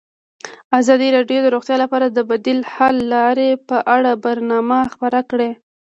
ازادي 0.79 1.07
راډیو 1.17 1.39
د 1.43 1.47
روغتیا 1.55 1.77
لپاره 1.83 2.05
د 2.09 2.19
بدیل 2.29 2.59
حل 2.73 2.97
لارې 3.15 3.49
په 3.69 3.77
اړه 3.95 4.11
برنامه 4.25 4.79
خپاره 4.93 5.19
کړې. 5.31 5.49